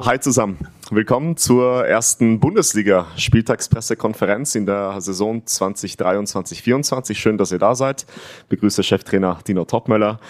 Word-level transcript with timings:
Hi 0.00 0.20
zusammen. 0.20 0.58
Willkommen 0.90 1.38
zur 1.38 1.86
ersten 1.86 2.38
Bundesliga-Spieltagspressekonferenz 2.38 4.56
in 4.56 4.66
der 4.66 5.00
Saison 5.00 5.42
2023-24. 5.42 7.14
Schön, 7.14 7.38
dass 7.38 7.50
ihr 7.50 7.58
da 7.58 7.74
seid. 7.74 8.04
Ich 8.42 8.48
begrüße 8.50 8.82
Cheftrainer 8.82 9.38
Dino 9.46 9.64
Topmöller 9.64 10.20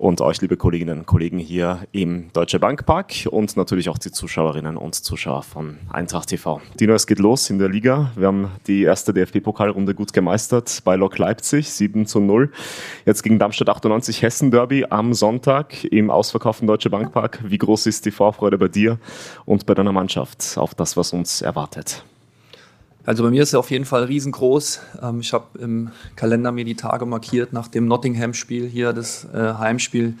und 0.00 0.22
euch, 0.22 0.40
liebe 0.40 0.56
Kolleginnen 0.56 1.00
und 1.00 1.06
Kollegen, 1.06 1.38
hier 1.38 1.80
im 1.92 2.32
Deutsche 2.32 2.58
Bank 2.58 2.86
Park 2.86 3.28
und 3.30 3.54
natürlich 3.58 3.90
auch 3.90 3.98
die 3.98 4.10
Zuschauerinnen 4.10 4.78
und 4.78 4.94
Zuschauer 4.94 5.42
von 5.42 5.76
Eintracht 5.90 6.30
TV. 6.30 6.62
Dino, 6.80 6.94
es 6.94 7.06
geht 7.06 7.18
los 7.18 7.50
in 7.50 7.58
der 7.58 7.68
Liga. 7.68 8.10
Wir 8.16 8.28
haben 8.28 8.50
die 8.66 8.82
erste 8.82 9.12
DFB-Pokalrunde 9.12 9.94
gut 9.94 10.14
gemeistert 10.14 10.80
bei 10.84 10.96
Lok 10.96 11.18
Leipzig, 11.18 11.70
7 11.70 12.06
zu 12.06 12.18
0. 12.18 12.50
Jetzt 13.04 13.22
gegen 13.22 13.38
Darmstadt 13.38 13.68
98 13.68 14.22
Hessen 14.22 14.50
Derby 14.50 14.86
am 14.88 15.12
Sonntag 15.12 15.84
im 15.84 16.10
ausverkauften 16.10 16.66
Deutsche 16.66 16.88
Bank 16.88 17.12
Park. 17.12 17.40
Wie 17.44 17.58
groß 17.58 17.84
ist 17.84 18.06
die 18.06 18.10
Vorfreude 18.10 18.56
bei 18.56 18.68
dir 18.68 18.98
und 19.44 19.66
bei 19.66 19.74
deiner 19.74 19.92
Mannschaft 19.92 20.56
auf 20.56 20.74
das, 20.74 20.96
was 20.96 21.12
uns 21.12 21.42
erwartet? 21.42 22.04
Also 23.10 23.24
bei 23.24 23.30
mir 23.30 23.42
ist 23.42 23.52
er 23.54 23.58
auf 23.58 23.72
jeden 23.72 23.86
Fall 23.86 24.04
riesengroß. 24.04 24.80
Ähm, 25.02 25.18
ich 25.18 25.32
habe 25.32 25.58
im 25.58 25.90
Kalender 26.14 26.52
mir 26.52 26.64
die 26.64 26.76
Tage 26.76 27.06
markiert 27.06 27.52
nach 27.52 27.66
dem 27.66 27.88
Nottingham-Spiel 27.88 28.68
hier, 28.68 28.92
das 28.92 29.26
äh, 29.34 29.54
Heimspiel, 29.54 30.14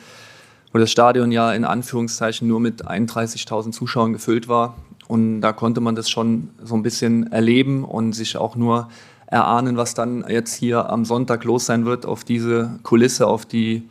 wo 0.72 0.78
das 0.80 0.90
Stadion 0.90 1.30
ja 1.30 1.52
in 1.52 1.64
Anführungszeichen 1.64 2.48
nur 2.48 2.58
mit 2.58 2.88
31.000 2.88 3.70
Zuschauern 3.70 4.12
gefüllt 4.12 4.48
war. 4.48 4.74
Und 5.06 5.40
da 5.40 5.52
konnte 5.52 5.80
man 5.80 5.94
das 5.94 6.10
schon 6.10 6.50
so 6.64 6.74
ein 6.74 6.82
bisschen 6.82 7.30
erleben 7.30 7.84
und 7.84 8.12
sich 8.12 8.36
auch 8.36 8.56
nur 8.56 8.88
erahnen, 9.28 9.76
was 9.76 9.94
dann 9.94 10.24
jetzt 10.28 10.54
hier 10.54 10.90
am 10.90 11.04
Sonntag 11.04 11.44
los 11.44 11.66
sein 11.66 11.86
wird 11.86 12.06
auf 12.06 12.24
diese 12.24 12.80
Kulisse, 12.82 13.28
auf 13.28 13.46
die, 13.46 13.88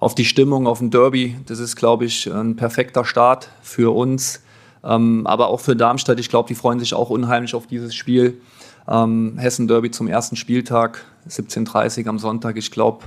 auf 0.00 0.14
die 0.14 0.26
Stimmung, 0.26 0.66
auf 0.66 0.80
den 0.80 0.90
Derby. 0.90 1.38
Das 1.46 1.60
ist, 1.60 1.76
glaube 1.76 2.04
ich, 2.04 2.30
ein 2.30 2.56
perfekter 2.56 3.06
Start 3.06 3.48
für 3.62 3.96
uns 3.96 4.43
ähm, 4.84 5.26
aber 5.26 5.48
auch 5.48 5.60
für 5.60 5.76
Darmstadt, 5.76 6.20
ich 6.20 6.28
glaube, 6.28 6.48
die 6.48 6.54
freuen 6.54 6.78
sich 6.78 6.94
auch 6.94 7.10
unheimlich 7.10 7.54
auf 7.54 7.66
dieses 7.66 7.94
Spiel. 7.94 8.40
Ähm, 8.86 9.38
Hessen 9.38 9.66
Derby 9.66 9.90
zum 9.90 10.08
ersten 10.08 10.36
Spieltag, 10.36 11.04
17.30 11.28 12.02
Uhr 12.02 12.08
am 12.08 12.18
Sonntag. 12.18 12.56
Ich 12.56 12.70
glaube, 12.70 13.04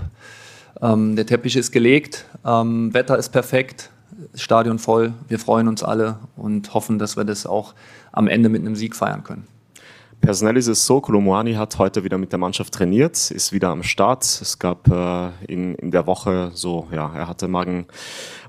ähm, 0.82 1.16
der 1.16 1.26
Teppich 1.26 1.56
ist 1.56 1.72
gelegt, 1.72 2.26
ähm, 2.46 2.94
Wetter 2.94 3.18
ist 3.18 3.30
perfekt, 3.30 3.92
Stadion 4.34 4.80
voll. 4.80 5.14
Wir 5.28 5.40
freuen 5.40 5.68
uns 5.68 5.84
alle 5.84 6.18
und 6.36 6.74
hoffen, 6.74 6.98
dass 6.98 7.18
wir 7.18 7.26
das 7.26 7.46
auch 7.46 7.76
am 8.12 8.28
Ende 8.28 8.50
mit 8.50 8.62
einem 8.62 8.76
Sieg 8.76 8.96
feiern 8.96 9.24
können. 9.24 9.48
Personell 10.22 10.58
ist 10.58 10.68
es 10.68 10.86
so, 10.86 11.00
Kolomoani 11.00 11.54
hat 11.54 11.78
heute 11.78 12.04
wieder 12.04 12.18
mit 12.18 12.32
der 12.32 12.40
Mannschaft 12.40 12.74
trainiert, 12.74 13.32
ist 13.32 13.54
wieder 13.54 13.70
am 13.70 13.84
Start. 13.84 14.24
Es 14.24 14.60
gab 14.60 14.88
äh, 14.90 15.30
in, 15.48 15.76
in 15.76 15.92
der 15.92 16.06
Woche 16.06 16.52
so, 16.54 16.88
ja, 16.92 17.14
er 17.16 17.30
hatte 17.30 17.48
Magen, 17.48 17.86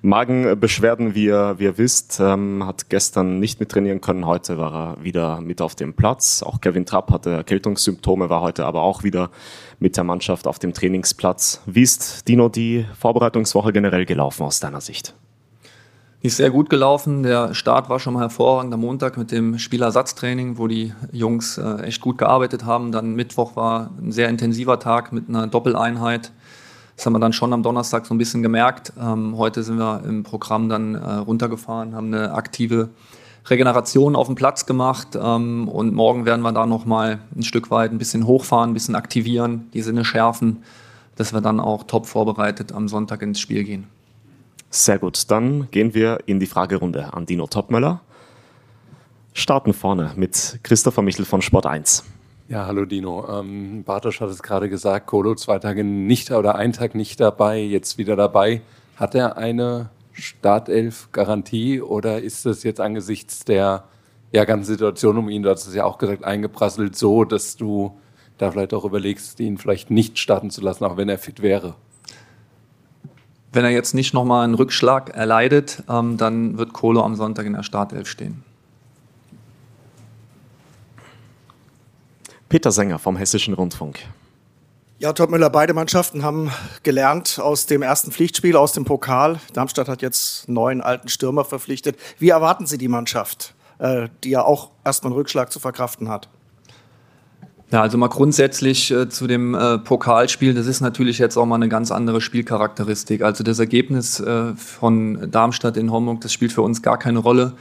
Magenbeschwerden, 0.03 1.15
wie 1.15 1.27
ihr, 1.27 1.55
wie 1.59 1.65
ihr 1.65 1.79
wisst, 1.79 2.21
ähm, 2.21 2.67
hat 2.67 2.89
gestern 2.89 3.39
nicht 3.39 3.61
mit 3.61 3.69
trainieren 3.69 4.01
können. 4.01 4.27
Heute 4.27 4.59
war 4.59 4.75
er 4.75 5.05
wieder 5.05 5.41
mit 5.41 5.61
auf 5.61 5.75
dem 5.75 5.95
Platz. 5.95 6.43
Auch 6.43 6.61
Kevin 6.61 6.87
Trapp 6.87 7.13
hatte 7.13 7.31
Erkältungssymptome, 7.31 8.31
war 8.31 8.41
heute 8.41 8.65
aber 8.65 8.83
auch 8.83 9.05
wieder 9.05 9.31
mit 9.79 9.97
der 9.97 10.05
Mannschaft 10.05 10.47
auf 10.47 10.59
dem 10.59 10.73
Trainingsplatz. 10.73 11.63
Wie 11.67 11.83
ist 11.83 12.27
Dino 12.27 12.49
die 12.49 12.87
Vorbereitungswoche 12.99 13.73
generell 13.73 14.07
gelaufen 14.07 14.43
aus 14.43 14.59
deiner 14.59 14.81
Sicht? 14.81 15.15
Die 16.23 16.27
ist 16.27 16.37
sehr 16.37 16.51
gut 16.51 16.69
gelaufen. 16.69 17.23
Der 17.23 17.55
Start 17.55 17.89
war 17.89 18.01
schon 18.01 18.15
mal 18.15 18.21
hervorragend 18.21 18.75
am 18.75 18.81
Montag 18.81 19.17
mit 19.17 19.31
dem 19.31 19.57
Spielersatztraining, 19.57 20.59
wo 20.59 20.67
die 20.67 20.93
Jungs 21.13 21.59
äh, 21.59 21.83
echt 21.83 22.01
gut 22.01 22.19
gearbeitet 22.19 22.65
haben. 22.65 22.91
Dann 22.91 23.15
Mittwoch 23.15 23.55
war 23.55 23.91
ein 24.01 24.11
sehr 24.11 24.29
intensiver 24.29 24.81
Tag 24.81 25.13
mit 25.13 25.29
einer 25.29 25.47
Doppeleinheit. 25.47 26.33
Das 26.97 27.07
haben 27.07 27.13
wir 27.13 27.21
dann 27.21 27.33
schon 27.33 27.53
am 27.53 27.63
Donnerstag 27.63 28.05
so 28.05 28.15
ein 28.15 28.19
bisschen 28.19 28.43
gemerkt. 28.43 28.93
Ähm, 29.01 29.39
heute 29.39 29.63
sind 29.63 29.79
wir 29.79 30.03
im 30.05 30.25
Programm 30.25 30.69
dann 30.69 30.97
äh, 30.97 30.99
runtergefahren, 30.99 31.95
haben 31.95 32.13
eine 32.13 32.33
aktive 32.33 32.89
Regeneration 33.47 34.17
auf 34.17 34.27
dem 34.27 34.35
Platz 34.35 34.67
gemacht 34.67 35.17
ähm, 35.21 35.69
und 35.69 35.95
morgen 35.95 36.27
werden 36.27 36.43
wir 36.43 36.51
da 36.51 36.67
nochmal 36.67 37.21
ein 37.37 37.45
Stück 37.45 37.71
weit 37.71 37.93
ein 37.93 37.99
bisschen 37.99 38.27
hochfahren, 38.27 38.71
ein 38.71 38.75
bisschen 38.75 38.97
aktivieren, 38.97 39.69
die 39.73 39.83
Sinne 39.83 40.05
schärfen, 40.05 40.65
dass 41.15 41.33
wir 41.33 41.41
dann 41.41 41.61
auch 41.61 41.85
top 41.85 42.07
vorbereitet 42.07 42.73
am 42.73 42.89
Sonntag 42.89 43.23
ins 43.23 43.39
Spiel 43.39 43.63
gehen. 43.63 43.98
Sehr 44.71 44.99
gut, 44.99 45.31
dann 45.31 45.71
gehen 45.71 45.95
wir 45.95 46.19
in 46.27 46.41
die 46.41 46.47
Fragerunde 46.47 47.15
an 47.15 47.25
Dino 47.25 47.47
Topmöller. 47.47 48.03
Starten 49.33 49.73
vorne 49.73 50.13
mit 50.17 50.61
Christopher 50.63 51.01
Michel 51.01 51.25
von 51.25 51.41
Sport 51.41 51.65
1. 51.65 52.05
Ja, 52.49 52.67
hallo 52.67 52.85
Dino. 52.85 53.27
Ähm, 53.29 53.83
Bartosch 53.85 54.21
hat 54.21 54.29
es 54.29 54.43
gerade 54.43 54.69
gesagt, 54.69 55.07
Kolo 55.07 55.35
zwei 55.37 55.59
Tage 55.59 55.85
nicht 55.85 56.31
oder 56.31 56.57
ein 56.57 56.75
Tag 56.75 56.95
nicht 56.95 57.19
dabei, 57.19 57.61
jetzt 57.61 57.97
wieder 57.97 58.15
dabei. 58.15 58.61
Hat 58.97 59.15
er 59.15 59.39
eine 59.39 59.89
Startelf-Garantie 60.13 61.81
oder 61.81 62.21
ist 62.21 62.45
das 62.45 62.63
jetzt 62.63 62.81
angesichts 62.81 63.45
der 63.47 63.85
ja, 64.33 64.45
ganzen 64.45 64.73
Situation 64.73 65.17
um 65.17 65.31
ihn, 65.31 65.43
du 65.43 65.51
hast 65.51 65.67
es 65.67 65.75
ja 65.75 65.85
auch 65.85 65.97
gesagt, 65.97 66.25
eingeprasselt 66.25 66.95
so, 66.95 67.25
dass 67.25 67.57
du 67.57 67.99
da 68.37 68.51
vielleicht 68.51 68.75
auch 68.75 68.85
überlegst, 68.85 69.41
ihn 69.41 69.57
vielleicht 69.57 69.91
nicht 69.91 70.19
starten 70.19 70.51
zu 70.51 70.61
lassen, 70.61 70.85
auch 70.85 70.99
wenn 70.99 71.09
er 71.09 71.19
fit 71.19 71.41
wäre? 71.41 71.75
Wenn 73.53 73.65
er 73.65 73.71
jetzt 73.71 73.95
nicht 73.95 74.15
nochmal 74.15 74.45
einen 74.45 74.55
Rückschlag 74.55 75.11
erleidet, 75.11 75.83
ähm, 75.89 76.17
dann 76.17 76.59
wird 76.59 76.73
Kolo 76.73 77.03
am 77.03 77.15
Sonntag 77.15 77.47
in 77.47 77.55
der 77.55 77.63
Startelf 77.63 78.09
stehen. 78.09 78.45
Peter 82.49 82.73
Sänger 82.73 82.99
vom 82.99 83.17
Hessischen 83.17 83.55
Rundfunk. 83.55 84.01
Ja, 85.01 85.13
Topmüller, 85.13 85.49
beide 85.49 85.75
Mannschaften 85.75 86.25
haben 86.25 86.51
gelernt 86.83 87.39
aus 87.39 87.67
dem 87.67 87.83
ersten 87.83 88.11
Pflichtspiel, 88.11 88.57
aus 88.57 88.73
dem 88.73 88.85
Pokal. 88.85 89.39
Darmstadt 89.53 89.89
hat 89.89 90.03
jetzt 90.03 90.49
neun 90.49 90.81
alten 90.81 91.09
Stürmer 91.09 91.45
verpflichtet. 91.45 91.97
Wie 92.19 92.31
erwarten 92.31 92.67
Sie 92.67 92.79
die 92.79 92.89
Mannschaft, 92.89 93.55
äh, 93.79 94.09
die 94.25 94.31
ja 94.31 94.43
auch 94.43 94.71
erstmal 94.85 95.13
einen 95.13 95.19
Rückschlag 95.19 95.53
zu 95.53 95.61
verkraften 95.61 96.09
hat? 96.09 96.29
Ja, 97.71 97.83
also 97.83 97.99
mal 97.99 98.09
grundsätzlich 98.09 98.91
äh, 98.91 99.11
zu 99.11 99.27
dem 99.27 99.55
äh, 99.55 99.77
Pokalspiel, 99.77 100.55
das 100.55 100.67
ist 100.67 100.81
natürlich 100.81 101.19
jetzt 101.19 101.37
auch 101.37 101.45
mal 101.45 101.57
eine 101.57 101.69
ganz 101.69 101.91
andere 101.91 102.23
Spielcharakteristik. 102.23 103.21
Also 103.21 103.45
das 103.45 103.59
Ergebnis 103.59 104.21
äh, 104.21 104.55
von 104.57 105.31
Darmstadt 105.31 105.77
in 105.77 105.93
Homburg, 105.93 106.23
das 106.23 106.33
spielt 106.33 106.51
für 106.51 106.63
uns 106.63 106.81
gar 106.81 106.99
keine 106.99 107.19
Rolle, 107.19 107.53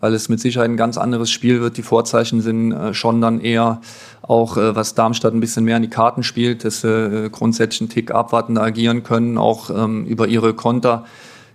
weil 0.00 0.14
es 0.14 0.28
mit 0.28 0.40
Sicherheit 0.40 0.68
ein 0.68 0.76
ganz 0.76 0.98
anderes 0.98 1.30
Spiel 1.30 1.60
wird. 1.60 1.76
Die 1.76 1.84
Vorzeichen 1.84 2.40
sind 2.40 2.72
äh, 2.72 2.92
schon 2.92 3.20
dann 3.20 3.40
eher 3.40 3.80
auch, 4.22 4.56
äh, 4.56 4.74
was 4.74 4.96
Darmstadt 4.96 5.32
ein 5.32 5.38
bisschen 5.38 5.64
mehr 5.64 5.76
an 5.76 5.82
die 5.82 5.90
Karten 5.90 6.24
spielt, 6.24 6.64
dass 6.64 6.80
sie 6.80 6.88
äh, 6.88 7.30
grundsätzlich 7.30 7.82
einen 7.82 7.90
Tick 7.90 8.10
abwartender 8.10 8.62
agieren 8.64 9.04
können, 9.04 9.38
auch 9.38 9.70
ähm, 9.70 10.06
über 10.06 10.26
ihre 10.26 10.54
Konter 10.54 11.04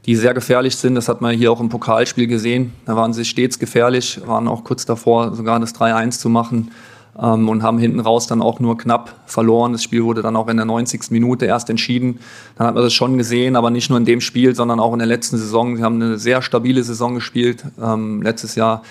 die 0.05 0.15
sehr 0.15 0.33
gefährlich 0.33 0.77
sind. 0.77 0.95
Das 0.95 1.09
hat 1.09 1.19
man 1.19 1.35
hier 1.35 1.51
auch 1.51 1.59
im 1.59 1.67
Pokalspiel 1.67 2.27
gesehen. 2.27 2.73
Da 2.85 2.95
waren 2.95 3.11
sie 3.11 3.25
stets 3.25 3.59
gefährlich, 3.59 4.21
waren 4.25 4.47
auch 4.47 4.63
kurz 4.63 4.85
davor, 4.85 5.35
sogar 5.35 5.59
das 5.59 5.75
3-1 5.75 6.19
zu 6.19 6.29
machen 6.29 6.71
ähm, 7.21 7.49
und 7.49 7.63
haben 7.63 7.77
hinten 7.77 7.99
raus 7.99 8.27
dann 8.27 8.41
auch 8.41 8.59
nur 8.59 8.77
knapp 8.77 9.15
verloren. 9.25 9.71
Das 9.71 9.83
Spiel 9.83 10.03
wurde 10.03 10.21
dann 10.21 10.35
auch 10.35 10.47
in 10.47 10.57
der 10.57 10.65
90. 10.65 11.11
Minute 11.11 11.45
erst 11.45 11.69
entschieden. 11.69 12.19
Dann 12.57 12.67
hat 12.67 12.75
man 12.75 12.83
das 12.83 12.93
schon 12.93 13.17
gesehen, 13.17 13.55
aber 13.55 13.69
nicht 13.69 13.89
nur 13.89 13.97
in 13.97 14.05
dem 14.05 14.21
Spiel, 14.21 14.55
sondern 14.55 14.79
auch 14.79 14.93
in 14.93 14.99
der 14.99 15.07
letzten 15.07 15.37
Saison. 15.37 15.77
Sie 15.77 15.83
haben 15.83 16.01
eine 16.01 16.17
sehr 16.17 16.41
stabile 16.41 16.83
Saison 16.83 17.15
gespielt. 17.15 17.63
Ähm, 17.81 18.21
letztes 18.21 18.55
Jahr 18.55 18.83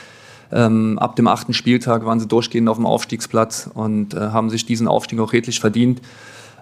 ähm, 0.52 0.98
ab 0.98 1.16
dem 1.16 1.26
achten 1.26 1.52
Spieltag 1.52 2.04
waren 2.04 2.20
sie 2.20 2.28
durchgehend 2.28 2.68
auf 2.68 2.76
dem 2.76 2.86
Aufstiegsplatz 2.86 3.68
und 3.72 4.14
äh, 4.14 4.18
haben 4.18 4.50
sich 4.50 4.64
diesen 4.64 4.88
Aufstieg 4.88 5.18
auch 5.20 5.32
redlich 5.32 5.60
verdient. 5.60 6.00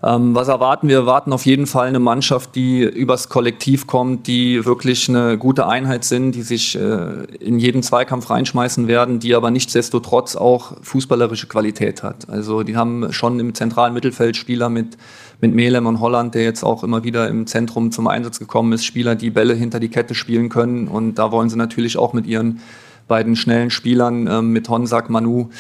Ähm, 0.05 0.35
was 0.35 0.49
erwarten 0.49 0.89
wir? 0.89 0.95
Wir 0.97 1.01
erwarten 1.01 1.33
auf 1.33 1.47
jeden 1.47 1.67
Fall 1.67 1.89
eine 1.89 1.99
Mannschaft, 1.99 2.55
die 2.55 2.83
übers 2.83 3.29
Kollektiv 3.31 3.87
kommt, 3.87 4.27
die 4.27 4.65
wirklich 4.65 5.09
eine 5.09 5.39
gute 5.39 5.67
Einheit 5.67 6.05
sind, 6.05 6.33
die 6.33 6.43
sich 6.43 6.77
äh, 6.77 7.25
in 7.41 7.59
jeden 7.59 7.83
Zweikampf 7.83 8.29
reinschmeißen 8.29 8.87
werden, 8.87 9.19
die 9.19 9.35
aber 9.35 9.51
nichtsdestotrotz 9.51 10.37
auch 10.37 10.75
fußballerische 10.83 11.47
Qualität 11.47 12.03
hat. 12.03 12.29
Also 12.29 12.63
die 12.63 12.77
haben 12.77 13.13
schon 13.13 13.41
im 13.41 13.55
zentralen 13.55 13.95
Mittelfeld 13.95 14.37
Spieler 14.37 14.69
mit 14.69 14.99
mit 15.41 15.55
Melem 15.55 15.87
und 15.87 16.01
Holland, 16.01 16.35
der 16.35 16.45
jetzt 16.45 16.63
auch 16.63 16.85
immer 16.85 17.05
wieder 17.05 17.29
im 17.29 17.47
Zentrum 17.47 17.93
zum 17.93 18.07
Einsatz 18.07 18.39
gekommen 18.39 18.73
ist, 18.73 18.85
Spieler, 18.85 19.15
die 19.15 19.31
Bälle 19.31 19.53
hinter 19.53 19.79
die 19.79 19.91
Kette 19.91 20.15
spielen 20.15 20.49
können. 20.49 20.89
Und 20.89 21.17
da 21.17 21.33
wollen 21.33 21.51
sie 21.51 21.57
natürlich 21.57 21.99
auch 21.99 22.15
mit 22.15 22.27
ihren 22.27 22.61
beiden 23.09 23.37
schnellen 23.37 23.71
Spielern, 23.71 24.27
äh, 24.27 24.43
mit 24.43 24.69
Honsak, 24.69 25.11
Manu, 25.11 25.51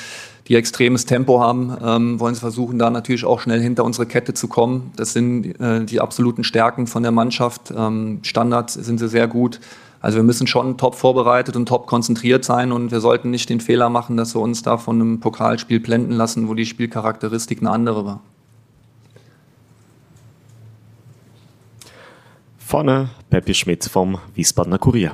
die 0.48 0.56
extremes 0.56 1.06
Tempo 1.06 1.40
haben, 1.40 1.76
ähm, 1.82 2.20
wollen 2.20 2.34
sie 2.34 2.40
versuchen, 2.40 2.78
da 2.78 2.90
natürlich 2.90 3.24
auch 3.24 3.40
schnell 3.40 3.60
hinter 3.60 3.84
unsere 3.84 4.06
Kette 4.06 4.34
zu 4.34 4.46
kommen. 4.48 4.92
Das 4.96 5.12
sind 5.12 5.58
äh, 5.60 5.84
die 5.84 6.00
absoluten 6.00 6.44
Stärken 6.44 6.86
von 6.86 7.02
der 7.02 7.12
Mannschaft. 7.12 7.72
Ähm, 7.76 8.20
Standards 8.22 8.74
sind 8.74 8.98
sie 8.98 9.08
sehr 9.08 9.26
gut. 9.26 9.60
Also 10.00 10.16
wir 10.16 10.22
müssen 10.22 10.46
schon 10.46 10.76
top 10.76 10.96
vorbereitet 10.96 11.56
und 11.56 11.66
top 11.66 11.86
konzentriert 11.86 12.44
sein 12.44 12.72
und 12.72 12.90
wir 12.90 13.00
sollten 13.00 13.30
nicht 13.30 13.48
den 13.48 13.60
Fehler 13.60 13.88
machen, 13.88 14.18
dass 14.18 14.34
wir 14.34 14.42
uns 14.42 14.62
da 14.62 14.76
von 14.76 15.00
einem 15.00 15.20
Pokalspiel 15.20 15.80
blenden 15.80 16.12
lassen, 16.12 16.46
wo 16.46 16.52
die 16.52 16.66
Spielcharakteristik 16.66 17.60
eine 17.60 17.70
andere 17.70 18.04
war. 18.04 18.20
Vorne 22.58 23.08
Peppi 23.30 23.54
Schmidt 23.54 23.84
vom 23.84 24.18
Wiesbadener 24.34 24.78
Kurier. 24.78 25.12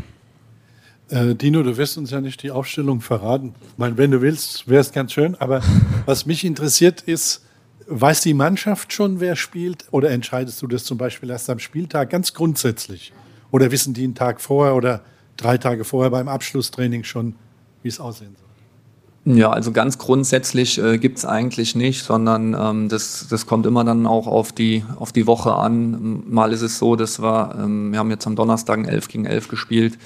Äh, 1.11 1.35
Dino, 1.35 1.63
du 1.65 1.77
wirst 1.77 1.99
uns 1.99 2.13
ja 2.13 2.21
nicht 2.21 2.43
die 2.43 2.53
Aufstellung 2.53 3.01
verraten. 3.01 3.55
Ich 3.73 3.79
meine, 3.79 3.99
wenn 3.99 4.13
du 4.13 4.23
willst, 4.23 4.69
wäre 4.69 4.81
es 4.81 4.93
ganz 4.93 5.13
schön. 5.13 5.35
Aber 5.37 5.61
was 6.07 6.25
mich 6.25 6.45
interessiert 6.45 7.03
ist, 7.03 7.45
weiß 7.89 8.21
die 8.21 8.35
Mannschaft 8.35 8.93
schon, 8.93 9.19
wer 9.19 9.35
spielt? 9.35 9.87
Oder 9.91 10.11
entscheidest 10.11 10.63
du 10.63 10.69
das 10.69 10.85
zum 10.85 10.99
Beispiel 10.99 11.31
erst 11.31 11.51
am 11.51 11.59
Spieltag 11.59 12.11
ganz 12.11 12.33
grundsätzlich? 12.33 13.13
Oder 13.51 13.73
wissen 13.73 13.93
die 13.93 14.05
einen 14.05 14.15
Tag 14.15 14.41
vorher 14.41 14.77
oder 14.77 15.03
drei 15.37 15.59
Tage 15.59 15.85
vorher 15.85 16.11
beim 16.11 16.29
Abschlusstraining 16.29 17.03
schon, 17.03 17.35
wie 17.83 17.89
es 17.89 17.99
aussehen 17.99 18.37
soll. 18.39 19.37
Ja, 19.37 19.51
also 19.51 19.73
ganz 19.73 19.99
grundsätzlich 19.99 20.83
äh, 20.83 20.97
gibt 20.97 21.19
es 21.19 21.25
eigentlich 21.27 21.75
nicht, 21.75 22.05
sondern 22.05 22.55
ähm, 22.59 22.89
das, 22.89 23.27
das 23.29 23.47
kommt 23.47 23.67
immer 23.67 23.85
dann 23.85 24.07
auch 24.07 24.27
auf 24.27 24.53
die, 24.53 24.83
auf 24.97 25.13
die 25.13 25.27
Woche 25.27 25.55
an. 25.55 26.23
Mal 26.27 26.53
ist 26.53 26.63
es 26.63 26.79
so, 26.79 26.97
dass 26.97 27.21
wir, 27.21 27.55
ähm, 27.59 27.93
wir 27.93 27.99
haben 27.99 28.11
jetzt 28.11 28.27
am 28.27 28.35
Donnerstag 28.35 28.79
ein 28.79 28.87
11 28.87 29.09
gegen 29.09 29.27
11 29.27 29.49
gespielt, 29.49 29.99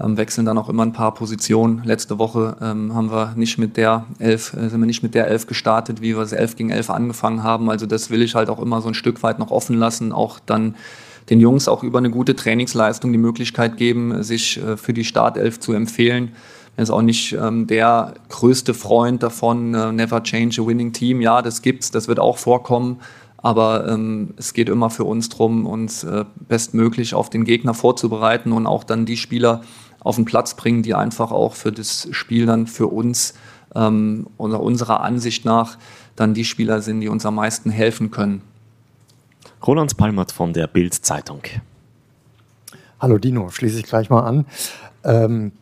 ähm, 0.00 0.16
wechseln 0.16 0.46
dann 0.46 0.58
auch 0.58 0.68
immer 0.68 0.84
ein 0.84 0.92
paar 0.92 1.14
Positionen. 1.14 1.82
Letzte 1.84 2.18
Woche 2.18 2.56
ähm, 2.60 2.94
haben 2.94 3.10
wir 3.10 3.34
nicht 3.36 3.58
mit 3.58 3.76
der 3.76 4.06
11, 4.18 4.54
äh, 4.54 4.68
sind 4.68 4.80
wir 4.80 4.86
nicht 4.86 5.02
mit 5.02 5.14
der 5.14 5.28
11 5.28 5.46
gestartet, 5.46 6.00
wie 6.00 6.16
wir 6.16 6.22
es 6.22 6.32
11 6.32 6.56
gegen 6.56 6.70
11 6.70 6.90
angefangen 6.90 7.42
haben. 7.42 7.70
Also 7.70 7.86
das 7.86 8.10
will 8.10 8.22
ich 8.22 8.34
halt 8.34 8.48
auch 8.48 8.60
immer 8.60 8.80
so 8.80 8.88
ein 8.88 8.94
Stück 8.94 9.22
weit 9.22 9.38
noch 9.38 9.50
offen 9.50 9.76
lassen, 9.76 10.12
auch 10.12 10.38
dann 10.40 10.74
den 11.30 11.40
Jungs 11.40 11.68
auch 11.68 11.82
über 11.82 11.98
eine 11.98 12.10
gute 12.10 12.34
Trainingsleistung 12.34 13.12
die 13.12 13.18
Möglichkeit 13.18 13.76
geben, 13.76 14.22
sich 14.22 14.62
äh, 14.62 14.76
für 14.76 14.92
die 14.92 15.04
Startelf 15.04 15.60
zu 15.60 15.72
empfehlen. 15.72 16.32
Er 16.76 16.84
ist 16.84 16.90
auch 16.90 17.02
nicht 17.02 17.34
ähm, 17.34 17.66
der 17.66 18.14
größte 18.30 18.72
Freund 18.72 19.22
davon, 19.22 19.74
äh, 19.74 19.92
never 19.92 20.22
change 20.22 20.60
a 20.60 20.66
winning 20.66 20.92
team. 20.92 21.20
Ja, 21.20 21.42
das 21.42 21.62
gibt's, 21.62 21.90
das 21.90 22.08
wird 22.08 22.18
auch 22.18 22.38
vorkommen. 22.38 23.00
Aber 23.42 23.88
ähm, 23.88 24.34
es 24.36 24.54
geht 24.54 24.68
immer 24.68 24.88
für 24.88 25.04
uns 25.04 25.28
darum, 25.28 25.66
uns 25.66 26.04
äh, 26.04 26.24
bestmöglich 26.48 27.14
auf 27.14 27.28
den 27.28 27.44
Gegner 27.44 27.74
vorzubereiten 27.74 28.52
und 28.52 28.66
auch 28.66 28.84
dann 28.84 29.04
die 29.04 29.16
Spieler 29.16 29.62
auf 30.00 30.16
den 30.16 30.24
Platz 30.24 30.54
bringen, 30.54 30.82
die 30.82 30.94
einfach 30.94 31.32
auch 31.32 31.54
für 31.54 31.72
das 31.72 32.08
Spiel 32.12 32.46
dann 32.46 32.66
für 32.68 32.86
uns 32.86 33.34
ähm, 33.74 34.28
oder 34.38 34.60
unserer 34.60 35.00
Ansicht 35.00 35.44
nach 35.44 35.76
dann 36.14 36.34
die 36.34 36.44
Spieler 36.44 36.82
sind, 36.82 37.00
die 37.00 37.08
uns 37.08 37.26
am 37.26 37.36
meisten 37.36 37.70
helfen 37.70 38.10
können. 38.10 38.42
Roland 39.66 39.96
Palmert 39.96 40.30
von 40.30 40.52
der 40.52 40.66
Bild-Zeitung. 40.66 41.42
Hallo 43.00 43.18
Dino, 43.18 43.48
schließe 43.48 43.80
ich 43.80 43.84
gleich 43.84 44.10
mal 44.10 44.20
an. 44.20 44.46
Ähm, 45.04 45.52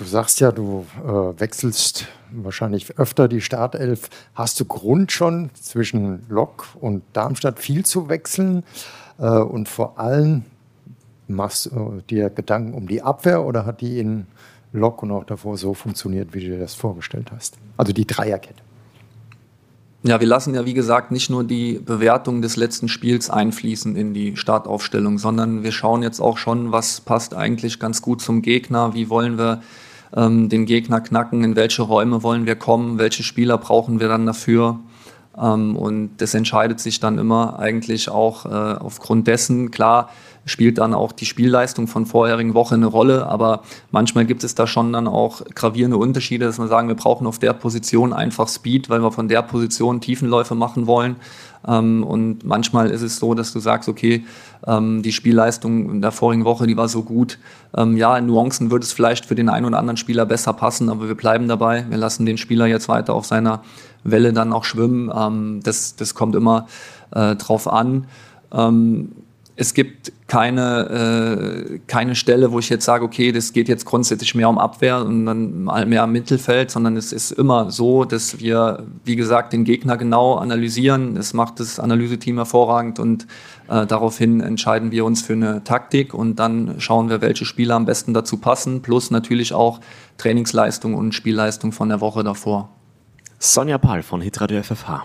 du 0.00 0.06
sagst 0.06 0.40
ja, 0.40 0.50
du 0.50 0.86
äh, 1.04 1.40
wechselst 1.40 2.06
wahrscheinlich 2.32 2.98
öfter 2.98 3.28
die 3.28 3.42
Startelf. 3.42 4.08
Hast 4.34 4.58
du 4.58 4.64
Grund 4.64 5.12
schon 5.12 5.50
zwischen 5.54 6.24
Lok 6.28 6.68
und 6.80 7.02
Darmstadt 7.12 7.58
viel 7.58 7.84
zu 7.84 8.08
wechseln? 8.08 8.64
Äh, 9.18 9.28
und 9.28 9.68
vor 9.68 9.98
allem 9.98 10.44
machst 11.28 11.66
du 11.66 12.02
dir 12.08 12.30
Gedanken 12.30 12.72
um 12.72 12.88
die 12.88 13.02
Abwehr 13.02 13.44
oder 13.44 13.66
hat 13.66 13.82
die 13.82 14.00
in 14.00 14.26
Lok 14.72 15.02
und 15.02 15.10
auch 15.10 15.24
davor 15.24 15.56
so 15.56 15.74
funktioniert, 15.74 16.32
wie 16.32 16.40
du 16.40 16.46
dir 16.46 16.58
das 16.58 16.74
vorgestellt 16.74 17.30
hast? 17.30 17.58
Also 17.76 17.92
die 17.92 18.06
Dreierkette. 18.06 18.62
Ja, 20.02 20.18
wir 20.18 20.26
lassen 20.26 20.54
ja, 20.54 20.64
wie 20.64 20.72
gesagt, 20.72 21.10
nicht 21.10 21.28
nur 21.28 21.44
die 21.44 21.74
Bewertung 21.74 22.40
des 22.40 22.56
letzten 22.56 22.88
Spiels 22.88 23.28
einfließen 23.28 23.96
in 23.96 24.14
die 24.14 24.34
Startaufstellung, 24.38 25.18
sondern 25.18 25.62
wir 25.62 25.72
schauen 25.72 26.02
jetzt 26.02 26.20
auch 26.20 26.38
schon, 26.38 26.72
was 26.72 27.02
passt 27.02 27.34
eigentlich 27.34 27.78
ganz 27.78 28.00
gut 28.00 28.22
zum 28.22 28.40
Gegner, 28.40 28.94
wie 28.94 29.10
wollen 29.10 29.36
wir 29.36 29.60
ähm, 30.14 30.48
den 30.48 30.66
Gegner 30.66 31.00
knacken, 31.00 31.44
in 31.44 31.56
welche 31.56 31.82
Räume 31.82 32.22
wollen 32.22 32.46
wir 32.46 32.56
kommen, 32.56 32.98
welche 32.98 33.22
Spieler 33.22 33.58
brauchen 33.58 34.00
wir 34.00 34.08
dann 34.08 34.26
dafür. 34.26 34.80
Ähm, 35.38 35.76
und 35.76 36.16
das 36.18 36.34
entscheidet 36.34 36.80
sich 36.80 37.00
dann 37.00 37.18
immer 37.18 37.58
eigentlich 37.58 38.08
auch 38.08 38.46
äh, 38.46 38.48
aufgrund 38.48 39.26
dessen, 39.26 39.70
klar, 39.70 40.10
spielt 40.50 40.78
dann 40.78 40.94
auch 40.94 41.12
die 41.12 41.26
Spielleistung 41.26 41.86
von 41.86 42.06
vorherigen 42.06 42.54
Woche 42.54 42.74
eine 42.74 42.86
Rolle. 42.86 43.26
Aber 43.26 43.62
manchmal 43.90 44.26
gibt 44.26 44.44
es 44.44 44.54
da 44.54 44.66
schon 44.66 44.92
dann 44.92 45.06
auch 45.06 45.42
gravierende 45.54 45.96
Unterschiede, 45.96 46.44
dass 46.44 46.58
wir 46.58 46.66
sagen, 46.66 46.88
wir 46.88 46.96
brauchen 46.96 47.26
auf 47.26 47.38
der 47.38 47.52
Position 47.52 48.12
einfach 48.12 48.48
Speed, 48.48 48.90
weil 48.90 49.00
wir 49.00 49.12
von 49.12 49.28
der 49.28 49.42
Position 49.42 50.00
Tiefenläufe 50.00 50.54
machen 50.54 50.86
wollen. 50.86 51.16
Ähm, 51.66 52.02
und 52.02 52.44
manchmal 52.44 52.90
ist 52.90 53.02
es 53.02 53.18
so, 53.18 53.34
dass 53.34 53.52
du 53.52 53.60
sagst, 53.60 53.88
okay, 53.88 54.24
ähm, 54.66 55.02
die 55.02 55.12
Spielleistung 55.12 55.90
in 55.90 56.02
der 56.02 56.10
vorigen 56.10 56.44
Woche, 56.44 56.66
die 56.66 56.76
war 56.76 56.88
so 56.88 57.02
gut. 57.02 57.38
Ähm, 57.76 57.96
ja, 57.96 58.18
in 58.18 58.26
Nuancen 58.26 58.70
würde 58.72 58.84
es 58.84 58.92
vielleicht 58.92 59.26
für 59.26 59.36
den 59.36 59.48
einen 59.48 59.66
oder 59.66 59.78
anderen 59.78 59.96
Spieler 59.96 60.26
besser 60.26 60.52
passen, 60.52 60.88
aber 60.88 61.06
wir 61.06 61.14
bleiben 61.14 61.46
dabei. 61.46 61.86
Wir 61.88 61.98
lassen 61.98 62.26
den 62.26 62.38
Spieler 62.38 62.66
jetzt 62.66 62.88
weiter 62.88 63.14
auf 63.14 63.24
seiner 63.24 63.62
Welle 64.02 64.32
dann 64.32 64.52
auch 64.52 64.64
schwimmen. 64.64 65.60
das, 65.62 65.94
das 65.94 66.14
kommt 66.14 66.34
immer 66.34 66.66
äh, 67.14 67.36
drauf 67.36 67.70
an 67.70 68.06
es 69.60 69.74
gibt 69.74 70.10
keine, 70.26 71.74
äh, 71.74 71.80
keine 71.86 72.14
Stelle, 72.14 72.50
wo 72.50 72.60
ich 72.60 72.70
jetzt 72.70 72.86
sage, 72.86 73.04
okay, 73.04 73.30
das 73.30 73.52
geht 73.52 73.68
jetzt 73.68 73.84
grundsätzlich 73.84 74.34
mehr 74.34 74.48
um 74.48 74.56
Abwehr 74.56 75.04
und 75.04 75.26
dann 75.26 75.64
mal 75.64 75.84
mehr 75.84 76.02
am 76.02 76.12
Mittelfeld, 76.12 76.70
sondern 76.70 76.96
es 76.96 77.12
ist 77.12 77.32
immer 77.32 77.70
so, 77.70 78.06
dass 78.06 78.40
wir, 78.40 78.86
wie 79.04 79.16
gesagt, 79.16 79.52
den 79.52 79.64
Gegner 79.64 79.98
genau 79.98 80.36
analysieren. 80.36 81.14
Das 81.14 81.34
macht 81.34 81.60
das 81.60 81.78
Analyseteam 81.78 82.36
hervorragend 82.36 82.98
und 82.98 83.26
äh, 83.68 83.86
daraufhin 83.86 84.40
entscheiden 84.40 84.92
wir 84.92 85.04
uns 85.04 85.20
für 85.20 85.34
eine 85.34 85.62
Taktik 85.62 86.14
und 86.14 86.36
dann 86.36 86.76
schauen 86.78 87.10
wir, 87.10 87.20
welche 87.20 87.44
Spieler 87.44 87.74
am 87.74 87.84
besten 87.84 88.14
dazu 88.14 88.38
passen, 88.38 88.80
plus 88.80 89.10
natürlich 89.10 89.52
auch 89.52 89.80
Trainingsleistung 90.16 90.94
und 90.94 91.14
Spielleistung 91.14 91.72
von 91.72 91.90
der 91.90 92.00
Woche 92.00 92.24
davor. 92.24 92.70
Sonja 93.38 93.76
Pahl 93.76 94.02
von 94.02 94.22
Hitradio 94.22 94.62
FFH. 94.62 95.04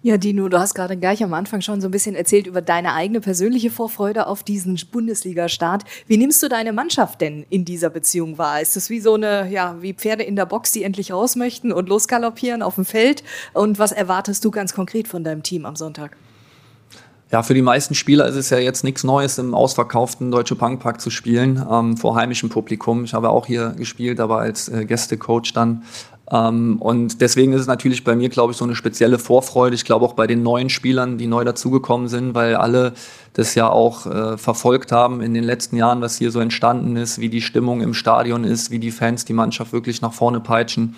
Ja, 0.00 0.16
Dino, 0.16 0.48
du 0.48 0.60
hast 0.60 0.74
gerade 0.74 0.96
gleich 0.96 1.24
am 1.24 1.34
Anfang 1.34 1.60
schon 1.60 1.80
so 1.80 1.88
ein 1.88 1.90
bisschen 1.90 2.14
erzählt 2.14 2.46
über 2.46 2.62
deine 2.62 2.94
eigene 2.94 3.20
persönliche 3.20 3.68
Vorfreude 3.68 4.28
auf 4.28 4.44
diesen 4.44 4.80
Bundesliga-Start. 4.92 5.82
Wie 6.06 6.16
nimmst 6.16 6.40
du 6.40 6.48
deine 6.48 6.72
Mannschaft 6.72 7.20
denn 7.20 7.44
in 7.50 7.64
dieser 7.64 7.90
Beziehung 7.90 8.38
wahr? 8.38 8.60
Ist 8.60 8.76
es 8.76 8.90
wie 8.90 9.00
so 9.00 9.14
eine, 9.14 9.50
ja, 9.50 9.76
wie 9.80 9.94
Pferde 9.94 10.22
in 10.22 10.36
der 10.36 10.46
Box, 10.46 10.70
die 10.70 10.84
endlich 10.84 11.12
raus 11.12 11.34
möchten 11.34 11.72
und 11.72 11.88
losgaloppieren 11.88 12.62
auf 12.62 12.76
dem 12.76 12.84
Feld? 12.84 13.24
Und 13.54 13.80
was 13.80 13.90
erwartest 13.90 14.44
du 14.44 14.52
ganz 14.52 14.72
konkret 14.72 15.08
von 15.08 15.24
deinem 15.24 15.42
Team 15.42 15.66
am 15.66 15.74
Sonntag? 15.74 16.16
Ja, 17.32 17.42
für 17.42 17.52
die 17.52 17.62
meisten 17.62 17.94
Spieler 17.94 18.26
ist 18.26 18.36
es 18.36 18.48
ja 18.48 18.58
jetzt 18.58 18.84
nichts 18.84 19.04
Neues, 19.04 19.36
im 19.36 19.52
ausverkauften 19.52 20.30
Deutsche 20.30 20.54
Bankpark 20.54 20.98
zu 20.98 21.10
spielen, 21.10 21.62
ähm, 21.70 21.96
vor 21.98 22.14
heimischem 22.14 22.48
Publikum. 22.48 23.04
Ich 23.04 23.12
habe 23.12 23.28
auch 23.28 23.46
hier 23.46 23.74
gespielt, 23.76 24.18
aber 24.18 24.38
als 24.38 24.68
äh, 24.68 24.86
Gästecoach 24.86 25.52
dann. 25.52 25.82
Ähm, 26.30 26.76
und 26.80 27.20
deswegen 27.20 27.52
ist 27.52 27.62
es 27.62 27.66
natürlich 27.66 28.04
bei 28.04 28.14
mir, 28.14 28.28
glaube 28.28 28.52
ich, 28.52 28.58
so 28.58 28.64
eine 28.64 28.74
spezielle 28.74 29.18
Vorfreude. 29.18 29.74
Ich 29.74 29.84
glaube 29.84 30.04
auch 30.04 30.12
bei 30.12 30.26
den 30.26 30.42
neuen 30.42 30.68
Spielern, 30.68 31.18
die 31.18 31.26
neu 31.26 31.44
dazugekommen 31.44 32.08
sind, 32.08 32.34
weil 32.34 32.54
alle 32.54 32.92
das 33.32 33.54
ja 33.54 33.68
auch 33.70 34.06
äh, 34.06 34.36
verfolgt 34.36 34.92
haben 34.92 35.20
in 35.20 35.32
den 35.32 35.44
letzten 35.44 35.76
Jahren, 35.76 36.00
was 36.00 36.18
hier 36.18 36.30
so 36.30 36.40
entstanden 36.40 36.96
ist, 36.96 37.18
wie 37.18 37.28
die 37.28 37.40
Stimmung 37.40 37.80
im 37.80 37.94
Stadion 37.94 38.44
ist, 38.44 38.70
wie 38.70 38.78
die 38.78 38.90
Fans 38.90 39.24
die 39.24 39.32
Mannschaft 39.32 39.72
wirklich 39.72 40.02
nach 40.02 40.12
vorne 40.12 40.40
peitschen. 40.40 40.96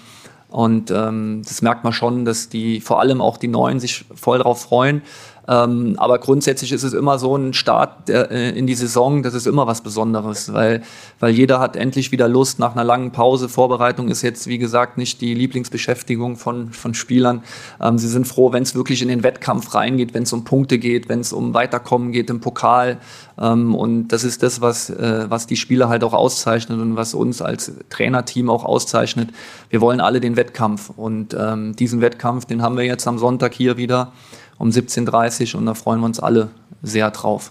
Und 0.48 0.90
ähm, 0.90 1.42
das 1.46 1.62
merkt 1.62 1.84
man 1.84 1.92
schon, 1.92 2.24
dass 2.24 2.48
die 2.48 2.80
vor 2.80 2.98
allem 3.00 3.20
auch 3.20 3.36
die 3.36 3.46
Neuen 3.46 3.78
sich 3.78 4.04
voll 4.14 4.38
darauf 4.38 4.62
freuen. 4.62 5.02
Ähm, 5.48 5.94
aber 5.96 6.18
grundsätzlich 6.18 6.72
ist 6.72 6.82
es 6.82 6.92
immer 6.92 7.18
so 7.18 7.36
ein 7.36 7.52
Start 7.52 8.08
äh, 8.08 8.50
in 8.50 8.66
die 8.66 8.74
Saison, 8.74 9.22
das 9.22 9.34
ist 9.34 9.46
immer 9.46 9.66
was 9.66 9.80
Besonderes, 9.80 10.52
weil, 10.52 10.82
weil 11.18 11.32
jeder 11.34 11.60
hat 11.60 11.76
endlich 11.76 12.12
wieder 12.12 12.28
Lust 12.28 12.58
nach 12.58 12.72
einer 12.72 12.84
langen 12.84 13.10
Pause. 13.10 13.48
Vorbereitung 13.48 14.08
ist 14.08 14.22
jetzt, 14.22 14.46
wie 14.46 14.58
gesagt, 14.58 14.98
nicht 14.98 15.20
die 15.20 15.34
Lieblingsbeschäftigung 15.34 16.36
von, 16.36 16.72
von 16.72 16.94
Spielern. 16.94 17.42
Ähm, 17.80 17.98
sie 17.98 18.08
sind 18.08 18.26
froh, 18.26 18.52
wenn 18.52 18.62
es 18.62 18.74
wirklich 18.74 19.02
in 19.02 19.08
den 19.08 19.22
Wettkampf 19.22 19.74
reingeht, 19.74 20.14
wenn 20.14 20.22
es 20.24 20.32
um 20.32 20.44
Punkte 20.44 20.78
geht, 20.78 21.08
wenn 21.08 21.20
es 21.20 21.32
um 21.32 21.54
Weiterkommen 21.54 22.12
geht 22.12 22.30
im 22.30 22.40
Pokal. 22.40 22.98
Ähm, 23.40 23.74
und 23.74 24.08
das 24.08 24.24
ist 24.24 24.42
das, 24.42 24.60
was, 24.60 24.90
äh, 24.90 25.26
was 25.28 25.46
die 25.46 25.56
Spieler 25.56 25.88
halt 25.88 26.04
auch 26.04 26.14
auszeichnet 26.14 26.80
und 26.80 26.96
was 26.96 27.14
uns 27.14 27.42
als 27.42 27.72
Trainerteam 27.88 28.50
auch 28.50 28.64
auszeichnet. 28.64 29.30
Wir 29.70 29.80
wollen 29.80 30.00
alle 30.00 30.20
den 30.20 30.36
Wettkampf 30.36 30.90
und 30.90 31.34
ähm, 31.38 31.74
diesen 31.76 32.00
Wettkampf, 32.00 32.44
den 32.44 32.62
haben 32.62 32.76
wir 32.76 32.84
jetzt 32.84 33.06
am 33.08 33.18
Sonntag 33.18 33.54
hier 33.54 33.76
wieder 33.76 34.12
um 34.60 34.68
17.30 34.68 35.54
Uhr 35.54 35.60
und 35.60 35.66
da 35.66 35.74
freuen 35.74 36.00
wir 36.00 36.06
uns 36.06 36.20
alle 36.20 36.50
sehr 36.82 37.10
drauf. 37.10 37.50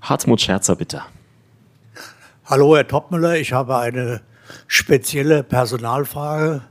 Hartmut 0.00 0.40
Scherzer, 0.40 0.76
bitte. 0.76 1.02
Hallo, 2.44 2.76
Herr 2.76 2.86
Topmüller, 2.86 3.36
ich 3.36 3.52
habe 3.52 3.76
eine 3.76 4.20
spezielle 4.68 5.42
Personalfrage. 5.42 6.62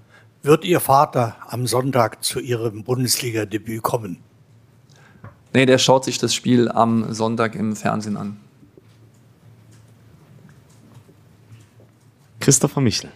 Wird 0.42 0.64
Ihr 0.64 0.80
Vater 0.80 1.36
am 1.50 1.68
Sonntag 1.68 2.24
zu 2.24 2.40
Ihrem 2.40 2.86
Bundesliga-Debüt 2.86 3.84
kommen? 3.84 4.24
Nee, 5.54 5.66
der 5.66 5.80
schaut 5.80 6.06
sich 6.06 6.18
das 6.18 6.34
Spiel 6.34 6.70
am 6.70 7.14
Sonntag 7.14 7.54
im 7.54 7.76
Fernsehen 7.76 8.16
an. 8.16 8.40
Christopher 12.40 12.80
Michel. 12.80 13.12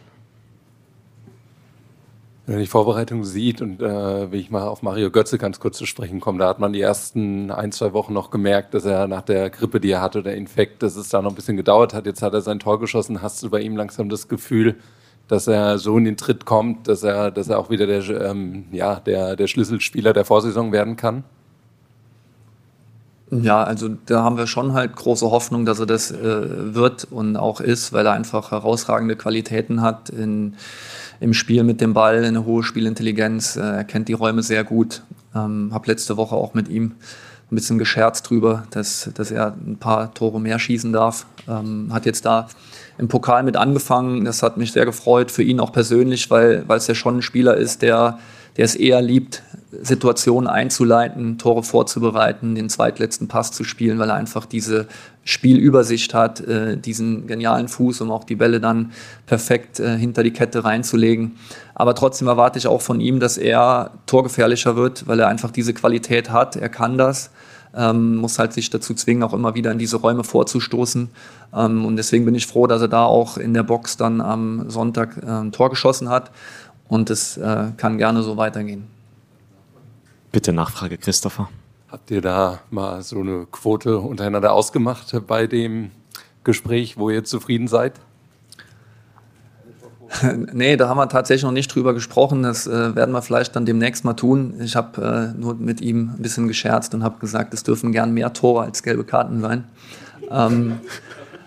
Wenn 2.46 2.56
man 2.56 2.64
die 2.64 2.68
Vorbereitung 2.68 3.24
sieht 3.24 3.62
und 3.62 3.82
äh, 3.82 4.32
wie 4.32 4.38
ich 4.38 4.50
mal 4.50 4.68
auf 4.68 4.82
Mario 4.82 5.12
Götze 5.12 5.38
ganz 5.38 5.60
kurz 5.60 5.78
zu 5.78 5.86
sprechen 5.86 6.20
komme, 6.20 6.40
da 6.40 6.48
hat 6.48 6.60
man 6.60 6.74
die 6.74 6.82
ersten 6.82 7.52
ein, 7.52 7.72
zwei 7.72 7.94
Wochen 7.94 8.14
noch 8.14 8.32
gemerkt, 8.32 8.74
dass 8.74 8.84
er 8.84 9.08
nach 9.08 9.22
der 9.22 9.52
Grippe, 9.52 9.80
die 9.80 9.92
er 9.92 10.02
hatte, 10.02 10.24
der 10.24 10.36
Infekt, 10.36 10.82
dass 10.82 10.96
es 10.96 11.10
da 11.10 11.22
noch 11.22 11.32
ein 11.32 11.36
bisschen 11.36 11.56
gedauert 11.56 11.94
hat. 11.94 12.08
Jetzt 12.08 12.24
hat 12.24 12.34
er 12.34 12.42
sein 12.42 12.60
Tor 12.60 12.80
geschossen. 12.80 13.22
Hast 13.22 13.44
du 13.44 13.50
bei 13.52 13.62
ihm 13.62 13.78
langsam 13.78 14.10
das 14.10 14.28
Gefühl, 14.28 14.78
dass 15.28 15.48
er 15.48 15.78
so 15.78 15.98
in 15.98 16.06
den 16.06 16.18
Tritt 16.18 16.46
kommt, 16.46 16.88
dass 16.88 17.04
er, 17.04 17.30
dass 17.30 17.48
er 17.48 17.60
auch 17.60 17.70
wieder 17.70 17.86
der, 17.86 18.02
ähm, 18.10 18.66
ja, 18.72 19.00
der, 19.00 19.36
der 19.36 19.48
Schlüsselspieler 19.48 20.12
der 20.12 20.26
Vorsaison 20.26 20.72
werden 20.72 20.96
kann? 20.96 21.24
Ja, 23.30 23.64
also 23.64 23.88
da 24.08 24.24
haben 24.24 24.38
wir 24.38 24.46
schon 24.46 24.74
halt 24.74 24.94
große 24.94 25.32
Hoffnung, 25.32 25.66
dass 25.66 25.80
er 25.80 25.86
das 25.86 26.12
äh, 26.12 26.76
wird 26.76 27.08
und 27.10 27.38
auch 27.38 27.62
ist, 27.62 27.94
weil 27.94 28.06
er 28.06 28.12
einfach 28.12 28.52
herausragende 28.52 29.16
Qualitäten 29.16 29.82
hat 29.82 30.10
in 30.10 30.56
im 31.22 31.34
Spiel 31.34 31.64
mit 31.64 31.80
dem 31.80 31.94
Ball, 31.94 32.26
eine 32.26 32.46
hohe 32.46 32.64
Spielintelligenz. 32.64 33.56
Äh, 33.56 33.62
er 33.62 33.84
kennt 33.86 34.10
die 34.10 34.14
Räume 34.14 34.44
sehr 34.44 34.66
gut. 34.66 35.04
Ähm, 35.34 35.70
habe 35.72 35.88
letzte 35.88 36.18
Woche 36.18 36.36
auch 36.36 36.54
mit 36.54 36.68
ihm 36.68 36.96
ein 37.52 37.56
bisschen 37.56 37.78
gescherzt 37.78 38.30
drüber, 38.30 38.64
dass, 38.72 39.10
dass 39.14 39.30
er 39.30 39.56
ein 39.66 39.78
paar 39.78 40.14
Tore 40.14 40.42
mehr 40.42 40.58
schießen 40.58 40.92
darf. 40.92 41.28
Ähm, 41.48 41.90
hat 41.94 42.06
jetzt 42.06 42.26
da 42.26 42.48
im 42.98 43.08
Pokal 43.08 43.44
mit 43.44 43.56
angefangen. 43.56 44.26
Das 44.26 44.42
hat 44.42 44.58
mich 44.58 44.72
sehr 44.72 44.86
gefreut 44.86 45.32
für 45.32 45.44
ihn 45.44 45.60
auch 45.60 45.72
persönlich, 45.72 46.32
weil, 46.32 46.64
weil 46.68 46.78
es 46.78 46.88
ja 46.88 46.96
schon 46.96 47.18
ein 47.18 47.22
Spieler 47.22 47.56
ist, 47.56 47.84
der, 47.84 48.18
der 48.58 48.66
es 48.66 48.76
eher 48.76 49.02
liebt, 49.02 49.44
Situationen 49.82 50.50
einzuleiten, 50.50 51.38
Tore 51.38 51.64
vorzubereiten, 51.64 52.56
den 52.56 52.70
zweitletzten 52.70 53.28
Pass 53.28 53.52
zu 53.52 53.64
spielen, 53.64 54.00
weil 54.00 54.10
er 54.10 54.16
einfach 54.16 54.46
diese 54.46 54.88
Spielübersicht 55.24 56.14
hat, 56.14 56.42
äh, 56.42 56.78
diesen 56.78 57.28
genialen 57.28 57.68
Fuß, 57.68 58.02
um 58.02 58.12
auch 58.12 58.26
die 58.26 58.36
Bälle 58.36 58.60
dann 58.60 58.92
perfekt 59.28 59.80
äh, 59.80 59.98
hinter 59.98 60.24
die 60.24 60.32
Kette 60.32 60.66
reinzulegen. 60.66 61.38
Aber 61.74 61.96
trotzdem 61.96 62.28
erwarte 62.28 62.60
ich 62.60 62.68
auch 62.68 62.82
von 62.82 63.00
ihm, 63.00 63.20
dass 63.20 63.38
er 63.38 63.92
torgefährlicher 64.08 64.76
wird, 64.76 65.08
weil 65.08 65.20
er 65.20 65.30
einfach 65.30 65.52
diese 65.52 65.74
Qualität 65.74 66.32
hat. 66.32 66.56
Er 66.56 66.70
kann 66.70 66.98
das. 66.98 67.32
Ähm, 67.74 68.18
muss 68.18 68.38
halt 68.38 68.52
sich 68.52 68.70
dazu 68.70 68.94
zwingen, 68.94 69.24
auch 69.24 69.34
immer 69.34 69.56
wieder 69.56 69.72
in 69.72 69.78
diese 69.78 69.96
Räume 69.96 70.26
vorzustoßen. 70.26 71.10
Ähm, 71.56 71.86
und 71.86 71.96
deswegen 71.96 72.26
bin 72.26 72.36
ich 72.36 72.46
froh, 72.46 72.68
dass 72.68 72.82
er 72.82 72.90
da 72.90 73.06
auch 73.06 73.38
in 73.38 73.54
der 73.54 73.64
Box 73.64 73.96
dann 73.96 74.20
am 74.20 74.70
Sonntag 74.70 75.16
äh, 75.24 75.30
ein 75.30 75.54
Tor 75.54 75.70
geschossen 75.70 76.10
hat. 76.10 76.32
Und 76.92 77.10
es 77.10 77.38
äh, 77.38 77.68
kann 77.78 77.98
gerne 77.98 78.22
so 78.22 78.36
weitergehen. 78.36 78.86
Bitte 80.34 80.52
Nachfrage, 80.52 80.98
Christopher. 80.98 81.48
Habt 81.90 82.12
ihr 82.12 82.20
da 82.20 82.60
mal 82.70 83.02
so 83.02 83.22
eine 83.22 83.48
Quote 83.50 83.98
untereinander 83.98 84.52
ausgemacht 84.52 85.16
bei 85.26 85.48
dem 85.48 85.92
Gespräch, 86.44 86.98
wo 86.98 87.10
ihr 87.10 87.24
zufrieden 87.24 87.70
seid? 87.70 87.94
nee, 90.52 90.76
da 90.76 90.90
haben 90.90 90.98
wir 90.98 91.08
tatsächlich 91.08 91.44
noch 91.44 91.54
nicht 91.54 91.74
drüber 91.74 91.94
gesprochen. 91.94 92.44
Das 92.44 92.68
äh, 92.68 92.94
werden 92.94 93.14
wir 93.14 93.22
vielleicht 93.22 93.56
dann 93.56 93.66
demnächst 93.66 94.04
mal 94.04 94.16
tun. 94.16 94.56
Ich 94.60 94.76
habe 94.76 95.34
äh, 95.34 95.40
nur 95.40 95.56
mit 95.56 95.80
ihm 95.80 96.16
ein 96.18 96.22
bisschen 96.22 96.50
gescherzt 96.50 96.94
und 96.94 97.06
habe 97.06 97.20
gesagt, 97.20 97.54
es 97.54 97.64
dürfen 97.64 97.94
gern 97.94 98.14
mehr 98.14 98.34
Tore 98.34 98.64
als 98.64 98.84
gelbe 98.84 99.06
Karten 99.06 99.40
sein. 99.40 99.64
Ähm, 100.30 100.82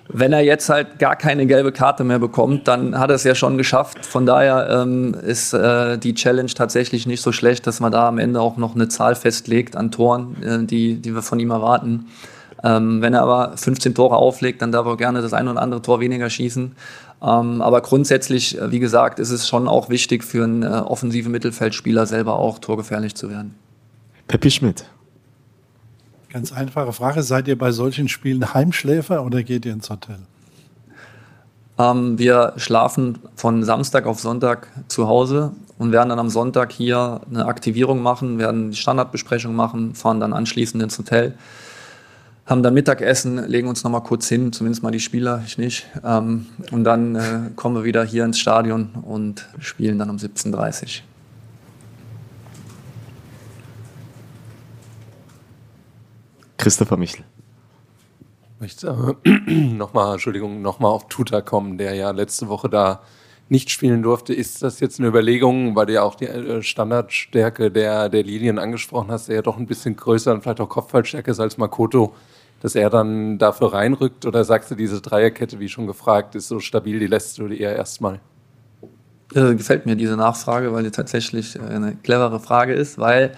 wenn 0.09 0.33
er 0.33 0.41
jetzt 0.41 0.69
halt 0.69 0.99
gar 0.99 1.17
keine 1.17 1.47
gelbe 1.47 1.73
Karte 1.73 2.05
mehr 2.05 2.19
bekommt, 2.19 2.69
dann 2.69 2.99
hat 2.99 3.11
er 3.11 3.17
es 3.17 3.25
ja 3.25 3.35
schon 3.35 3.57
geschafft. 3.57 4.05
Von 4.05 4.27
daher 4.27 4.69
ähm, 4.71 5.15
ist 5.15 5.55
äh, 5.55 5.97
die 5.99 6.15
Challenge 6.15 6.51
tatsächlich 6.55 7.07
nicht 7.07 7.23
so 7.23 7.33
schlecht, 7.33 7.67
dass 7.67 7.81
man 7.81 7.91
da 7.91 8.09
am 8.09 8.19
Ende 8.19 8.41
auch 8.41 8.57
noch 8.57 8.75
eine 8.75 8.89
Zahl 8.89 9.15
festlegt 9.15 9.77
an 9.77 9.91
Toren, 9.91 10.37
äh, 10.43 10.65
die, 10.65 10.97
die 10.97 11.15
wir 11.15 11.23
von 11.23 11.41
ihm 11.41 11.51
erwarten. 11.51 12.07
Ähm, 12.63 13.03
wenn 13.03 13.15
er 13.15 13.23
aber 13.23 13.57
15 13.57 13.95
Tore 13.95 14.17
auflegt, 14.17 14.63
dann 14.63 14.73
darf 14.73 14.87
er 14.87 14.97
gerne 14.97 15.23
das 15.23 15.33
ein 15.33 15.49
oder 15.49 15.61
andere 15.61 15.83
Tor 15.83 16.01
weniger 16.01 16.29
schießen. 16.29 16.73
Ähm, 17.23 17.63
aber 17.63 17.81
grundsätzlich, 17.81 18.59
äh, 18.59 18.71
wie 18.71 18.81
gesagt, 18.81 19.19
ist 19.19 19.31
es 19.31 19.49
schon 19.49 19.69
auch 19.69 19.89
wichtig 19.89 20.25
für 20.25 20.45
einen 20.45 20.63
äh, 20.63 20.67
offensiven 20.67 21.33
Mittelfeldspieler 21.33 22.07
selber 22.07 22.39
auch 22.39 22.59
torgefährlich 22.59 23.15
zu 23.15 23.31
werden. 23.31 23.55
Peppi 24.29 24.51
Schmidt. 24.51 24.87
Ganz 26.35 26.53
einfache 26.53 26.93
Frage. 26.93 27.23
Seid 27.23 27.47
ihr 27.47 27.57
bei 27.57 27.71
solchen 27.71 28.09
Spielen 28.09 28.55
Heimschläfer 28.55 29.25
oder 29.25 29.45
geht 29.45 29.65
ihr 29.65 29.73
ins 29.73 29.89
Hotel? 29.89 30.19
Ähm, 31.79 32.19
wir 32.19 32.55
schlafen 32.57 33.21
von 33.37 33.63
Samstag 33.63 34.05
auf 34.05 34.19
Sonntag 34.19 34.67
zu 34.89 35.07
Hause 35.07 35.53
und 35.79 35.93
werden 35.93 36.09
dann 36.09 36.19
am 36.19 36.31
Sonntag 36.31 36.73
hier 36.73 37.21
eine 37.31 37.47
Aktivierung 37.47 38.03
machen, 38.03 38.41
werden 38.41 38.73
die 38.73 38.77
Standardbesprechung 38.77 39.55
machen, 39.55 39.95
fahren 39.95 40.19
dann 40.19 40.33
anschließend 40.33 40.83
ins 40.83 40.99
Hotel, 40.99 41.35
haben 42.47 42.65
dann 42.65 42.75
Mittagessen, 42.75 43.39
legen 43.47 43.69
uns 43.69 43.85
nochmal 43.85 44.03
kurz 44.03 44.29
hin, 44.29 44.53
zumindest 44.53 44.83
mal 44.83 44.91
die 44.91 44.99
Spieler, 44.99 45.41
ich 45.47 45.57
nicht. 45.57 45.87
Ähm, 46.05 46.47
und 46.73 46.83
dann 46.83 47.15
äh, 47.15 47.23
kommen 47.55 47.77
wir 47.77 47.85
wieder 47.85 48.03
hier 48.03 48.25
ins 48.25 48.41
Stadion 48.41 48.89
und 49.03 49.47
spielen 49.61 50.01
dann 50.01 50.11
um 50.11 50.17
17.30 50.17 50.83
Uhr. 50.83 51.14
Christopher 56.65 56.97
Michel. 56.97 57.25
Ich 58.55 58.61
möchte 58.61 59.17
äh, 59.27 59.31
nochmal, 59.51 60.15
Entschuldigung, 60.15 60.63
nochmal 60.63 60.93
auf 60.93 61.09
Tuta 61.09 61.43
kommen, 61.43 61.77
der 61.77 61.93
ja 61.93 62.11
letzte 62.11 62.49
Woche 62.49 62.71
da 62.71 63.03
nicht 63.51 63.69
spielen 63.69 64.03
durfte. 64.03 64.33
Ist 64.33 64.63
das 64.63 64.81
jetzt 64.81 64.99
eine 64.99 65.09
Überlegung, 65.09 65.77
weil 65.77 65.85
du 65.85 65.93
ja 65.93 66.03
auch 66.03 66.15
die 66.15 66.25
äh, 66.25 66.63
Standardstärke 66.63 67.71
der, 67.71 68.09
der 68.09 68.23
Linien 68.23 68.59
angesprochen 68.59 69.11
hast, 69.11 69.29
der 69.29 69.35
ja 69.37 69.43
doch 69.43 69.59
ein 69.59 69.67
bisschen 69.67 69.95
größer 69.95 70.33
und 70.33 70.41
vielleicht 70.41 70.59
auch 70.59 70.71
Kopfballstärke 70.71 71.33
ist 71.33 71.39
als 71.39 71.59
Makoto, 71.59 72.15
dass 72.63 72.75
er 72.75 72.89
dann 72.89 73.37
dafür 73.37 73.75
reinrückt? 73.75 74.25
Oder 74.25 74.43
sagst 74.43 74.71
du, 74.71 74.75
diese 74.75 75.03
Dreierkette, 75.03 75.61
wie 75.61 75.69
schon 75.69 75.87
gefragt, 75.87 76.35
ist 76.35 76.49
so 76.49 76.61
stabil, 76.61 76.99
die 76.99 77.09
lässt 77.09 77.37
du 77.37 77.47
dir 77.47 77.61
eher 77.61 77.77
erstmal? 77.77 78.21
Gefällt 79.35 79.85
mir 79.85 79.97
diese 79.97 80.17
Nachfrage, 80.17 80.73
weil 80.73 80.85
die 80.85 80.91
tatsächlich 80.91 81.57
äh, 81.57 81.61
eine 81.61 81.95
clevere 81.97 82.41
Frage 82.41 82.73
ist, 82.73 82.97
weil 82.97 83.33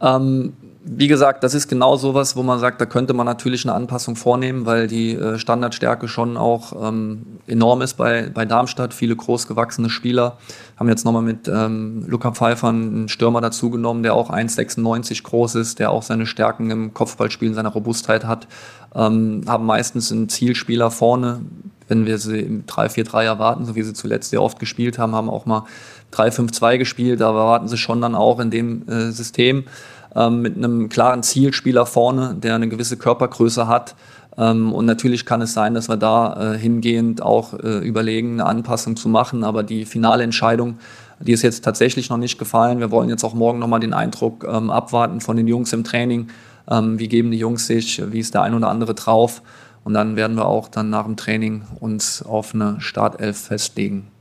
ähm, 0.00 0.54
wie 0.84 1.06
gesagt, 1.06 1.44
das 1.44 1.54
ist 1.54 1.68
genau 1.68 1.96
sowas, 1.96 2.34
wo 2.34 2.42
man 2.42 2.58
sagt, 2.58 2.80
da 2.80 2.86
könnte 2.86 3.14
man 3.14 3.24
natürlich 3.24 3.64
eine 3.64 3.74
Anpassung 3.74 4.16
vornehmen, 4.16 4.66
weil 4.66 4.88
die 4.88 5.14
äh, 5.14 5.38
Standardstärke 5.38 6.08
schon 6.08 6.36
auch 6.36 6.72
ähm, 6.88 7.38
enorm 7.46 7.82
ist 7.82 7.94
bei, 7.94 8.30
bei 8.32 8.44
Darmstadt. 8.44 8.92
Viele 8.92 9.14
großgewachsene 9.14 9.90
Spieler 9.90 10.38
haben 10.76 10.88
jetzt 10.88 11.04
nochmal 11.04 11.22
mit 11.22 11.46
ähm, 11.46 12.04
Luca 12.08 12.32
Pfeiffer 12.32 12.68
einen 12.68 13.08
Stürmer 13.08 13.40
dazugenommen, 13.40 14.02
der 14.02 14.14
auch 14.14 14.30
1,96 14.30 15.22
groß 15.22 15.54
ist, 15.54 15.78
der 15.78 15.92
auch 15.92 16.02
seine 16.02 16.26
Stärken 16.26 16.70
im 16.70 16.92
Kopfballspielen, 16.92 17.54
seiner 17.54 17.70
Robustheit 17.70 18.24
hat. 18.24 18.48
Ähm, 18.94 19.42
haben 19.46 19.66
meistens 19.66 20.10
einen 20.10 20.28
Zielspieler 20.28 20.90
vorne, 20.90 21.42
wenn 21.86 22.06
wir 22.06 22.18
sie 22.18 22.40
im 22.40 22.66
3-4-3 22.66 23.22
erwarten, 23.24 23.66
so 23.66 23.76
wie 23.76 23.82
sie 23.82 23.92
zuletzt 23.92 24.30
sehr 24.30 24.42
oft 24.42 24.58
gespielt 24.58 24.98
haben, 24.98 25.14
haben 25.14 25.30
auch 25.30 25.46
mal 25.46 25.64
3-5-2 26.12 26.78
gespielt, 26.78 27.22
aber 27.22 27.40
erwarten 27.40 27.68
sie 27.68 27.78
schon 27.78 28.00
dann 28.00 28.14
auch 28.14 28.40
in 28.40 28.50
dem 28.50 28.88
äh, 28.88 29.10
System 29.12 29.64
ähm, 30.14 30.42
mit 30.42 30.56
einem 30.56 30.88
klaren 30.88 31.22
Zielspieler 31.22 31.86
vorne, 31.86 32.34
der 32.34 32.54
eine 32.54 32.68
gewisse 32.68 32.96
Körpergröße 32.96 33.66
hat. 33.66 33.94
Ähm, 34.36 34.72
und 34.72 34.86
natürlich 34.86 35.26
kann 35.26 35.42
es 35.42 35.52
sein, 35.52 35.74
dass 35.74 35.88
wir 35.88 35.96
da 35.96 36.54
äh, 36.54 36.58
hingehend 36.58 37.22
auch 37.22 37.54
äh, 37.54 37.78
überlegen, 37.78 38.34
eine 38.34 38.46
Anpassung 38.46 38.96
zu 38.96 39.08
machen. 39.08 39.44
Aber 39.44 39.62
die 39.62 39.84
finale 39.84 40.24
Entscheidung, 40.24 40.78
die 41.20 41.32
ist 41.32 41.42
jetzt 41.42 41.64
tatsächlich 41.64 42.10
noch 42.10 42.16
nicht 42.16 42.38
gefallen. 42.38 42.80
Wir 42.80 42.90
wollen 42.90 43.08
jetzt 43.08 43.24
auch 43.24 43.34
morgen 43.34 43.58
nochmal 43.58 43.80
den 43.80 43.94
Eindruck 43.94 44.46
ähm, 44.48 44.70
abwarten 44.70 45.20
von 45.20 45.36
den 45.36 45.48
Jungs 45.48 45.72
im 45.72 45.84
Training. 45.84 46.28
Ähm, 46.70 46.98
wie 46.98 47.08
geben 47.08 47.30
die 47.30 47.38
Jungs 47.38 47.66
sich? 47.66 48.02
Wie 48.12 48.20
ist 48.20 48.34
der 48.34 48.42
ein 48.42 48.54
oder 48.54 48.68
andere 48.68 48.94
drauf? 48.94 49.42
Und 49.84 49.94
dann 49.94 50.16
werden 50.16 50.36
wir 50.36 50.46
auch 50.46 50.68
dann 50.68 50.90
nach 50.90 51.04
dem 51.04 51.16
Training 51.16 51.62
uns 51.80 52.22
auf 52.22 52.54
eine 52.54 52.80
Startelf 52.80 53.38
festlegen. 53.38 54.11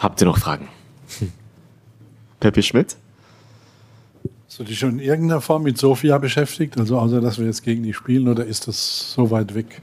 Habt 0.00 0.20
ihr 0.20 0.26
noch 0.26 0.38
Fragen? 0.38 0.68
Peppi 2.40 2.62
Schmidt? 2.62 2.96
Hast 4.46 4.60
du 4.60 4.64
dich 4.64 4.78
schon 4.78 4.98
in 4.98 5.00
irgendeiner 5.00 5.40
Form 5.40 5.64
mit 5.64 5.78
Sofia 5.78 6.18
beschäftigt? 6.18 6.78
Also 6.78 6.98
außer, 6.98 7.20
dass 7.20 7.38
wir 7.38 7.46
jetzt 7.46 7.62
gegen 7.62 7.82
die 7.82 7.92
spielen 7.92 8.28
oder 8.28 8.44
ist 8.44 8.68
das 8.68 9.12
so 9.12 9.30
weit 9.30 9.54
weg? 9.54 9.82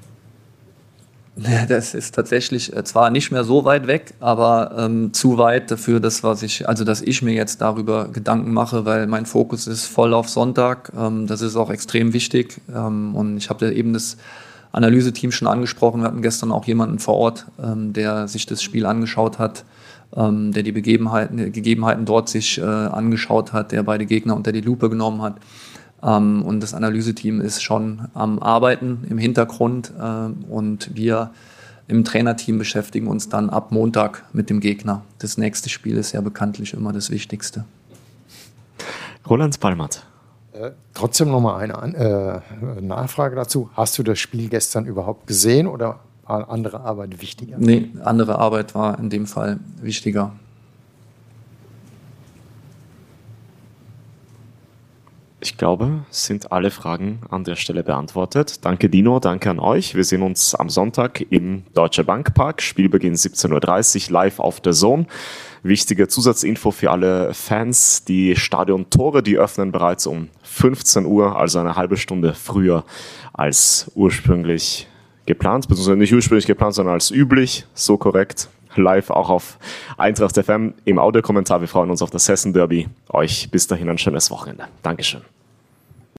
Das 1.67 1.93
ist 1.93 2.15
tatsächlich 2.15 2.73
äh, 2.73 2.85
zwar 2.85 3.09
nicht 3.09 3.29
mehr 3.29 3.43
so 3.43 3.65
weit 3.65 3.87
weg, 3.87 4.13
aber 4.21 4.73
ähm, 4.77 5.11
zu 5.11 5.37
weit 5.37 5.69
dafür, 5.69 5.99
dass, 5.99 6.23
was 6.23 6.43
ich, 6.43 6.69
also 6.69 6.85
dass 6.85 7.01
ich 7.01 7.21
mir 7.21 7.33
jetzt 7.33 7.59
darüber 7.59 8.07
Gedanken 8.07 8.53
mache, 8.53 8.85
weil 8.85 9.05
mein 9.05 9.25
Fokus 9.25 9.67
ist 9.67 9.85
voll 9.85 10.13
auf 10.13 10.29
Sonntag. 10.29 10.93
Ähm, 10.97 11.27
das 11.27 11.41
ist 11.41 11.57
auch 11.57 11.69
extrem 11.69 12.13
wichtig. 12.13 12.61
Ähm, 12.73 13.15
und 13.15 13.35
ich 13.35 13.49
habe 13.49 13.73
eben 13.73 13.91
das 13.91 14.15
Analyseteam 14.71 15.33
schon 15.33 15.49
angesprochen. 15.49 16.01
Wir 16.01 16.07
hatten 16.07 16.21
gestern 16.21 16.53
auch 16.53 16.63
jemanden 16.65 16.99
vor 16.99 17.15
Ort, 17.15 17.47
ähm, 17.61 17.91
der 17.91 18.29
sich 18.29 18.45
das 18.45 18.63
Spiel 18.63 18.85
angeschaut 18.85 19.37
hat 19.37 19.65
ähm, 20.15 20.51
der 20.51 20.63
die 20.63 20.71
Begebenheiten, 20.71 21.37
die 21.37 21.51
Gegebenheiten 21.51 22.05
dort 22.05 22.29
sich 22.29 22.57
äh, 22.57 22.63
angeschaut 22.63 23.53
hat, 23.53 23.71
der 23.71 23.83
beide 23.83 24.05
Gegner 24.05 24.35
unter 24.35 24.51
die 24.51 24.61
Lupe 24.61 24.89
genommen 24.89 25.21
hat. 25.21 25.35
Ähm, 26.03 26.43
und 26.43 26.61
das 26.61 26.73
Analyseteam 26.73 27.41
ist 27.41 27.63
schon 27.63 28.07
am 28.13 28.39
Arbeiten 28.39 29.05
im 29.09 29.17
Hintergrund 29.17 29.91
äh, 29.99 30.51
und 30.51 30.95
wir 30.95 31.31
im 31.87 32.03
Trainerteam 32.03 32.57
beschäftigen 32.57 33.07
uns 33.07 33.29
dann 33.29 33.49
ab 33.49 33.71
Montag 33.71 34.23
mit 34.33 34.49
dem 34.49 34.59
Gegner. 34.59 35.03
Das 35.19 35.37
nächste 35.37 35.69
Spiel 35.69 35.97
ist 35.97 36.13
ja 36.13 36.21
bekanntlich 36.21 36.73
immer 36.73 36.91
das 36.91 37.11
Wichtigste. 37.11 37.65
Roland 39.29 39.59
Palmert. 39.59 40.05
Äh, 40.53 40.71
trotzdem 40.93 41.29
nochmal 41.29 41.61
eine 41.61 42.43
äh, 42.45 42.81
Nachfrage 42.81 43.35
dazu. 43.35 43.69
Hast 43.73 43.97
du 43.97 44.03
das 44.03 44.19
Spiel 44.19 44.49
gestern 44.49 44.85
überhaupt 44.85 45.27
gesehen 45.27 45.67
oder 45.67 45.99
war 46.25 46.49
andere 46.49 46.81
Arbeit 46.81 47.21
wichtiger? 47.21 47.57
Nee, 47.59 47.89
andere 48.03 48.39
Arbeit 48.39 48.75
war 48.75 48.97
in 48.99 49.09
dem 49.09 49.27
Fall 49.27 49.59
wichtiger. 49.81 50.33
Ich 55.45 55.57
glaube, 55.57 56.05
sind 56.09 56.51
alle 56.51 56.71
Fragen 56.71 57.19
an 57.29 57.43
der 57.43 57.55
Stelle 57.55 57.83
beantwortet. 57.83 58.65
Danke 58.65 58.89
Dino, 58.89 59.19
danke 59.19 59.51
an 59.51 59.59
euch. 59.59 59.93
Wir 59.93 60.03
sehen 60.03 60.23
uns 60.23 60.55
am 60.55 60.69
Sonntag 60.69 61.23
im 61.29 61.61
Deutsche 61.75 62.03
Bank 62.03 62.33
Park. 62.33 62.63
Spielbeginn 62.63 63.13
17.30 63.13 64.07
Uhr 64.07 64.13
live 64.13 64.39
auf 64.39 64.59
der 64.59 64.73
Zone. 64.73 65.05
Wichtige 65.61 66.07
Zusatzinfo 66.07 66.71
für 66.71 66.89
alle 66.89 67.35
Fans. 67.35 68.05
Die 68.05 68.35
Stadiontore, 68.35 69.21
die 69.21 69.37
öffnen 69.37 69.71
bereits 69.71 70.07
um 70.07 70.29
15 70.41 71.05
Uhr, 71.05 71.37
also 71.37 71.59
eine 71.59 71.75
halbe 71.75 71.97
Stunde 71.97 72.33
früher 72.33 72.83
als 73.31 73.91
ursprünglich 73.93 74.87
geplant, 75.25 75.67
beziehungsweise 75.67 75.97
nicht 75.97 76.13
ursprünglich 76.13 76.45
geplant, 76.45 76.75
sondern 76.75 76.93
als 76.93 77.11
üblich, 77.11 77.65
so 77.73 77.97
korrekt 77.97 78.49
live 78.77 79.09
auch 79.09 79.29
auf 79.29 79.57
Eintracht 79.97 80.35
FM 80.35 80.73
im 80.83 80.99
Audiokommentar. 80.99 81.61
Wir 81.61 81.67
freuen 81.67 81.89
uns 81.89 82.01
auf 82.01 82.09
das 82.09 82.27
Hessen 82.27 82.53
Derby. 82.53 82.87
Euch 83.09 83.49
bis 83.51 83.67
dahin 83.67 83.89
ein 83.89 83.97
schönes 83.97 84.29
Wochenende. 84.31 84.67
Dankeschön. 84.83 85.21